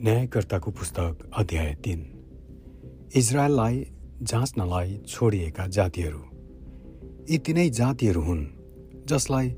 [0.00, 2.00] न्यायकर्ताको पुस्तक अध्याय तिन।
[3.16, 3.78] इजरायललाई
[4.22, 6.20] जाँच्नलाई छोडिएका जातिहरू।
[7.30, 8.44] यी तिनै जातिहरू हुन्
[9.08, 9.48] जसलाई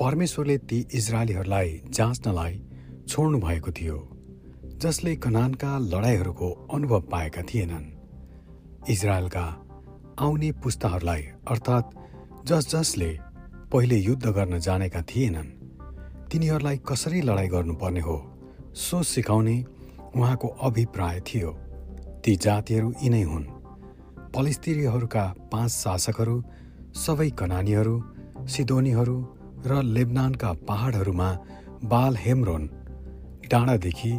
[0.00, 2.54] परमेश्वरले ती इजरायलीहरूलाई जाँच्नलाई
[3.08, 3.98] छोड्नु भएको थियो
[4.82, 7.84] जसले कनानका लडाइँहरूको अनुभव पाएका थिएनन्।
[8.88, 9.44] इजरायलका
[10.18, 11.94] आउने पुस्ताहरूलाई अर्थात्
[12.48, 13.10] जस जसले
[13.72, 15.52] पहिले युद्ध गर्न जानेका थिएनन्
[16.32, 18.16] तिनीहरूलाई कसरी लडाइँ गर्नुपर्ने हो
[18.74, 19.56] सो सिकाउने
[20.16, 21.50] उहाँको अभिप्राय थियो।
[22.24, 23.44] ती जातिहरू यिनै हुन्।
[24.34, 26.36] पलिस्तिरीहरूका पाँच शासकहरू
[26.94, 27.94] सबै कनानीहरू
[28.46, 29.16] सिदोनीहरू
[29.66, 31.28] र लेबनानका पहाडहरूमा
[31.84, 32.70] बाल हेमरोन
[33.50, 34.12] डाँडादेखि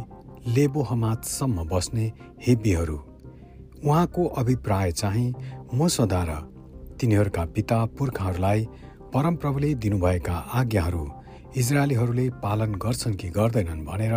[0.46, 2.12] लेबो हमातसम्म बस्ने
[2.46, 2.98] हेब्बीहरू।
[3.84, 5.34] उहाँको अभिप्राय चाहिँ
[5.74, 6.32] मसदा र
[7.00, 8.68] तिनीहरूका पिता पुर्खाहरूलाई
[9.14, 11.04] परमप्रभुले दिनुभएका आज्ञाहरू
[11.56, 14.14] इजरायलीहरूले पालन गर्छन् कि गर्दैनन् भनेर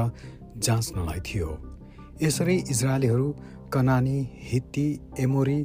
[0.58, 1.50] जाँच्नलाई थियो।
[2.22, 3.28] यसरी इजरायलीहरू
[3.74, 4.88] कनानी हित्ती
[5.20, 5.60] एमोरी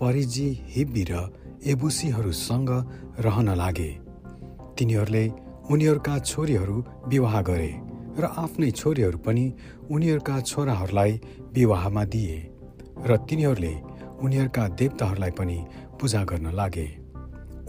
[0.00, 1.12] परिजी हिब्बी र
[1.66, 2.70] एबुसीहरूसँग
[3.18, 3.90] रहन लागे।
[4.78, 5.24] तिनीहरूले
[5.70, 6.76] उनीहरूका छोरीहरू
[7.08, 7.72] विवाह गरे
[8.18, 9.44] र आफ्नै छोरीहरू पनि
[9.90, 11.20] उनीहरूका छोराहरूलाई
[11.54, 12.36] विवाहमा दिए
[13.06, 13.74] र तिनीहरूले
[14.24, 15.58] उनीहरूका देवताहरूलाई पनि
[16.00, 16.88] पूजा गर्न लागे।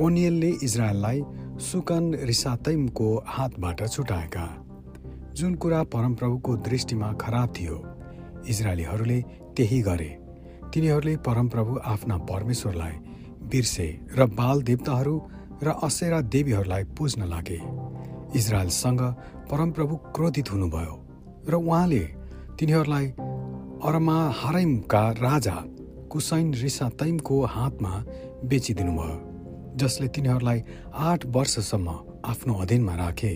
[0.01, 1.21] ओनियलले इजरायललाई
[1.59, 4.66] सुकन रिसातैमको हातबाट छुटाएका।
[5.37, 7.75] जुन कुरा परमप्रभुको दृष्टिमा खराब थियो
[8.49, 9.19] इजरायलीहरूले
[9.57, 10.07] त्यही गरे।
[10.73, 12.93] तिनीहरूले परमप्रभु आफ्ना परमेश्वरलाई
[13.51, 15.15] बिर्से र बाल देवताहरू
[15.63, 17.59] र असेरा देवीहरूलाई पुज्न लागे।
[18.35, 19.01] इजरायलसँग
[19.51, 20.95] परमप्रभु क्रोधित हुनुभयो
[21.49, 22.03] र उहाँले
[22.59, 23.05] तिनीहरूलाई
[23.87, 25.55] अरमा हरैमका राजा
[26.11, 27.93] कुसैन रिसा तैमको हातमा
[28.49, 29.17] बेचिदिनुभयो
[29.77, 30.63] जसले तिनीहरूलाई
[31.09, 31.87] आठ वर्षसम्म
[32.25, 33.33] आफ्नो अधीनमा राखे।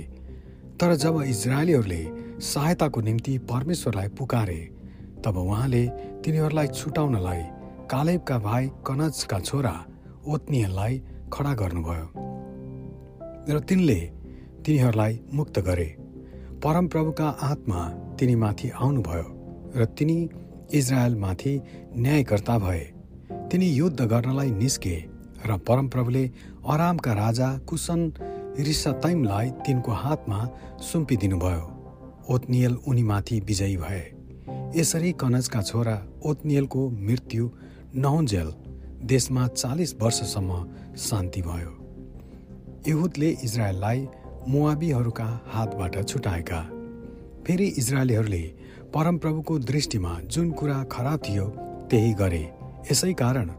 [0.81, 2.01] तर जब इजरायलीहरूले
[2.41, 4.59] सहायताको निम्ति परमेश्वरलाई पुकारे
[5.25, 5.81] तब उहाँले
[6.25, 7.41] तिनीहरूलाई छुटाउनलाई
[7.91, 9.73] कालेबका भाइ कनजका छोरा
[10.27, 10.97] ओत्नीहरूलाई
[11.33, 12.07] खडा गर्नुभयो
[13.49, 13.99] र तिनले
[14.65, 15.85] तिनीहरूलाई मुक्त गरे।
[16.63, 17.87] परमप्रभुका आत्मा
[18.19, 19.27] तिनीमाथि आउनुभयो
[19.77, 20.17] र तिनी
[20.73, 21.53] इजरायलमाथि
[21.95, 22.83] न्यायकर्ता भए।
[23.51, 24.97] तिनी युद्ध गर्नलाई निस्के
[25.45, 26.25] र परमप्रभुले
[26.65, 28.01] अरामका राजा कुसन
[28.59, 30.49] रिसतैमलाई तिनको हातमा
[30.81, 31.65] सुम्पिदिनुभयो।
[32.29, 34.01] ओत्नियल उनीमाथि विजयी भए।
[34.75, 37.49] यसरी कनजका छोरा ओत्नियलको मृत्यु
[37.95, 38.53] नहुन्जेल
[39.03, 40.65] देशमा चालिस वर्षसम्म
[40.97, 41.71] शान्ति भयो।
[42.87, 44.07] इहुदले इजरायललाई
[44.47, 46.61] मुवाबीहरूका हातबाट छुटाएका।
[47.47, 48.43] फेरि इजरायलीहरूले
[48.93, 51.45] परमप्रभुको दृष्टिमा जुन कुरा खराब थियो
[51.89, 52.43] त्यही गरे।
[52.91, 53.49] यसै कारण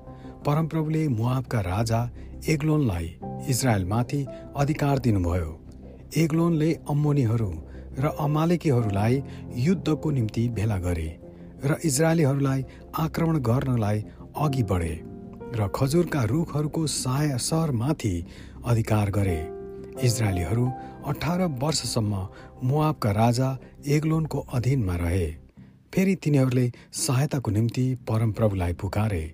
[0.46, 2.10] परमप्रभुले मुआबका राजा
[2.48, 3.16] एग्लोनलाई
[3.48, 4.26] इजरायलमाथि
[4.56, 5.50] अधिकार दिनुभयो।
[6.16, 7.50] एग्लोनले अम्मोनीहरू
[7.98, 9.22] र अमालेकीहरूलाई
[9.58, 11.08] युद्धको निम्ति भेला गरे
[11.64, 12.64] र इजरायलीहरूलाई
[12.98, 14.04] आक्रमण गर्नलाई
[14.36, 14.94] अघि बढे
[15.56, 18.14] र खजुरका रुखहरूको सहाय सहरमाथि
[18.66, 19.38] अधिकार गरे।
[20.02, 20.66] इजरायलीहरू
[21.06, 22.26] अठार वर्षसम्म
[22.64, 25.26] मुआबका राजा एग्लोनको अधीनमा रहे।
[25.94, 29.24] फेरि तिनीहरूले सहायताको निम्ति परमप्रभुलाई पुकारे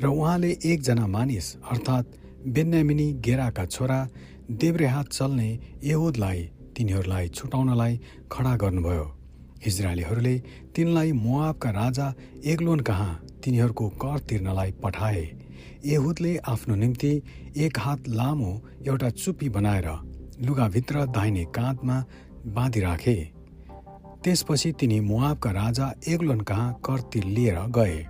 [0.00, 2.14] र उहाँले एकजना मानिस अर्थात्
[2.46, 4.08] बेन्यामिनी गेराका छोरा
[4.50, 5.48] देब्रे हात चल्ने
[5.84, 6.42] यहुदलाई
[6.76, 8.00] तिनीहरूलाई छुटाउनलाई
[8.32, 9.06] खडा गर्नुभयो।
[9.66, 10.38] इजरायलीहरूले
[10.76, 12.12] तिनलाई मुआबका राजा
[12.44, 13.12] एग्लोन कहाँ
[13.44, 15.24] तिनीहरूको कर तिर्नलाई पठाए।
[15.86, 17.22] यहुदले आफ्नो निम्ति
[17.56, 18.52] एक हात लामो
[18.86, 19.88] एउटा चुप्पी बनाएर
[20.40, 22.04] लुगाभित्र दाहिने काँधमा
[22.46, 23.16] बाँधिराखे।
[24.24, 28.06] त्यसपछि तिनी मुआबका राजा एग्लोन कहाँ कर तिर लिएर गए।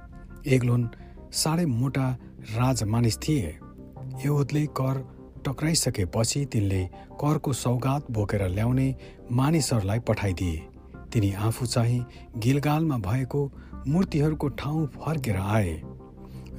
[0.47, 0.89] एग्लोन
[1.33, 2.11] साह्रै मोटा
[2.55, 3.59] राजमानिस थिए।
[4.23, 5.01] यहुदले कर
[5.47, 6.83] टक्राइसकेपछि तिनले
[7.21, 8.89] करको सौगात बोकेर ल्याउने
[9.33, 10.63] मानिसहरूलाई पठाइदिए।
[11.13, 12.05] तिनी आफू चाहिँ
[12.39, 13.41] गिलगालमा भएको
[13.87, 15.75] मूर्तिहरूको ठाउँ फर्केर आए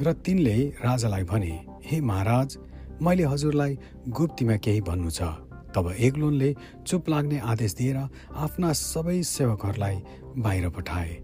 [0.01, 1.53] र तिनले राजालाई भने
[1.85, 2.57] हे महाराज
[3.01, 3.77] मैले हजुरलाई
[4.09, 5.21] गुप्तीमा केही भन्नु छ।
[5.75, 6.55] तब एग्लोनले
[6.87, 9.97] चुप लाग्ने आदेश दिएर आफ्ना सबै सेवकहरूलाई
[10.37, 11.17] बाहिर पठाए।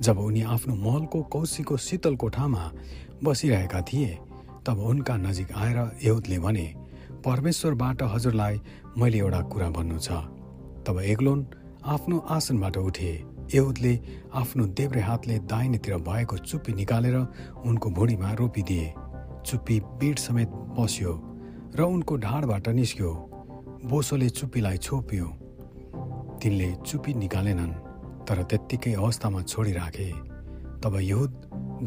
[0.00, 2.70] जब उनी आफ्नो महलको कौशीको शीतल कोठामा
[3.24, 4.18] बसिरहेका थिए
[4.68, 6.66] तब उनका नजिक आएर यहुदले भने
[7.24, 8.60] परमेश्वरबाट हजुरलाई
[8.98, 10.08] मैले एउटा कुरा भन्नु छ।
[10.84, 11.46] तब एग्लोन
[11.84, 13.12] आफ्नो आसनबाट उठे।
[13.54, 13.92] यहुदले
[14.34, 17.16] आफ्नो देब्रे हातले दाहिनेतिर भएको चुप्पी निकालेर
[17.64, 18.92] उनको भुँडीमा रोपिदिए।
[19.46, 21.12] चुप्पी बिड समेत बस्यो
[21.76, 23.12] र उनको ढाडबाट निस्क्यो।
[23.88, 25.26] बोसोले चुप्पीलाई छोप्यो।
[26.42, 27.72] तिनले चुप्पी निकालेनन्
[28.28, 30.10] तर त्यत्तिकै अवस्थामा छोडिराखे।
[30.84, 31.32] तब यहुद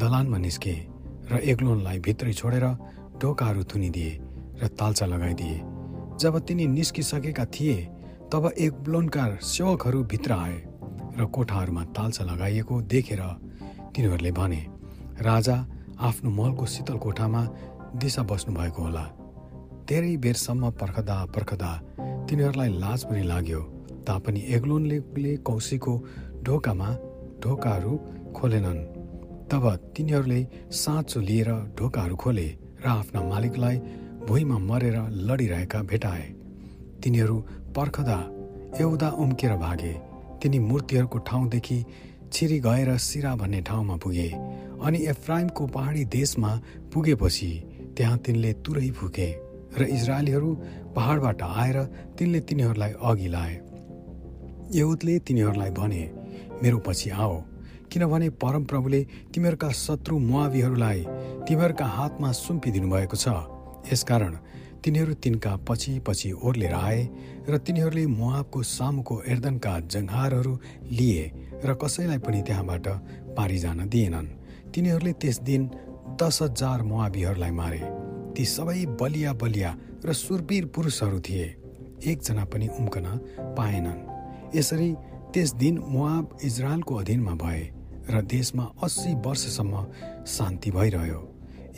[0.02, 0.91] दलानमा निस्के।
[1.30, 2.66] र एग्लोनलाई भित्रै छोडेर
[3.20, 4.12] ढोकाहरू थुनिदिए
[4.60, 5.58] र तालचा लगाइदिए।
[6.20, 7.76] जब तिनी निस्किसकेका थिए
[8.32, 10.58] तब एक ब्लोनका सेवकहरू भित्र आए
[11.18, 13.22] र कोठाहरूमा तालचा लगाइएको देखेर
[13.94, 14.60] तिनीहरूले भने
[15.20, 15.56] राजा
[16.00, 17.42] आफ्नो महलको शीतल कोठामा
[18.00, 19.04] दिशा बस्नु भएको होला।
[19.88, 21.70] धेरै बेरसम्म पर्खदा पर्खदा
[22.28, 23.60] तिनीहरूलाई लाज पनि लाग्यो।
[24.06, 25.92] तापनि एग्लोनले कौशीको
[26.42, 26.88] ढोकामा
[27.42, 27.92] ढोकाहरू
[28.36, 28.80] खोलेनन्।
[29.52, 29.64] तब
[29.96, 30.40] तिनीहरूले
[30.72, 32.48] साँचो लिएर ढोकाहरू खोले
[32.80, 33.76] र आफ्ना मालिकलाई
[34.24, 34.96] भुइँमा मरेर
[35.28, 36.24] लडिरहेका भेटाए।
[37.02, 37.36] तिनीहरू
[37.76, 38.18] पर्खदा
[38.80, 39.92] एउटा उम्केर भागे।
[40.42, 41.78] तिनी मूर्तिहरूको ठाउँदेखि
[42.32, 44.28] छिरी गएर सिरा भन्ने ठाउँमा पुगे
[44.80, 46.52] अनि एफ्राइमको पहाडी देशमा
[46.94, 47.52] पुगेपछि
[47.96, 49.28] त्यहाँ तिनले तुरै फुके
[49.76, 50.50] र इजरायलीहरू
[50.96, 51.78] पहाडबाट आएर
[52.16, 53.54] तिनले तिनीहरूलाई अघि लाए।
[54.72, 56.02] यहुदले तिनीहरूलाई भने
[56.62, 57.36] मेरो पछि आओ।
[57.92, 59.00] किनभने परमप्रभुले
[59.34, 61.00] तिमीहरूका शत्रु मुआवीहरूलाई
[61.44, 63.28] तिमीहरूका हातमा सुम्पिदिनु भएको छ।
[63.92, 64.34] यसकारण
[64.80, 67.00] तिनीहरू तिनका पछि पछि ओर्लेर आए
[67.48, 70.54] र तिनीहरूले मुहाबको सामुको एर्दनका जङ्घारहरू
[70.90, 71.24] लिए
[71.64, 72.86] र कसैलाई पनि त्यहाँबाट
[73.36, 74.28] पारिजान दिएनन्।
[74.72, 75.62] तिनीहरूले त्यस दिन
[76.16, 77.80] दस हजार मुआबीहरूलाई मारे।
[78.32, 79.70] ती सबै बलिया बलिया
[80.06, 81.46] र सुरवीर पुरुषहरू थिए।
[82.08, 83.06] एकजना पनि उम्कन
[83.58, 84.00] पाएनन्।
[84.56, 84.90] यसरी
[85.32, 89.86] त्यस दिन मुआब इजरायलको अधीनमा भए। र देशमा अस्सी वर्षसम्म
[90.26, 91.28] शान्ति भइरह्यो।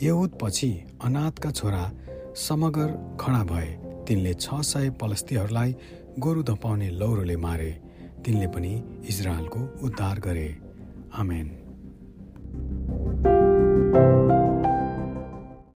[0.03, 1.91] यहुद पछि अनाथका छोरा
[2.35, 3.67] समगर खडा भए।
[4.07, 5.75] तिनले छ सय पलस्तीहरूलाई
[6.19, 7.81] गोरु धपाउने लौरोले मारे।
[8.25, 10.57] तिनले पनि इजरायलको उद्धार गरे।
[11.15, 11.64] आमेन।